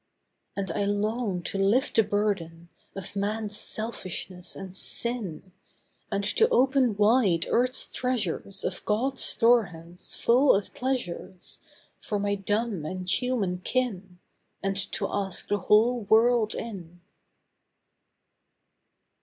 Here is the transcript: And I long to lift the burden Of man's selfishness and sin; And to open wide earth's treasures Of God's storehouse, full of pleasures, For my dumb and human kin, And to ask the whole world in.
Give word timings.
And 0.57 0.71
I 0.71 0.83
long 0.85 1.43
to 1.43 1.59
lift 1.59 1.95
the 1.95 2.01
burden 2.01 2.69
Of 2.95 3.15
man's 3.15 3.55
selfishness 3.55 4.55
and 4.55 4.75
sin; 4.75 5.51
And 6.11 6.23
to 6.23 6.49
open 6.49 6.97
wide 6.97 7.45
earth's 7.51 7.85
treasures 7.93 8.63
Of 8.65 8.83
God's 8.85 9.21
storehouse, 9.23 10.15
full 10.15 10.55
of 10.55 10.73
pleasures, 10.73 11.59
For 12.01 12.17
my 12.17 12.33
dumb 12.33 12.83
and 12.83 13.07
human 13.07 13.59
kin, 13.59 14.17
And 14.63 14.75
to 14.93 15.07
ask 15.07 15.47
the 15.49 15.59
whole 15.59 15.99
world 16.01 16.55
in. 16.55 17.01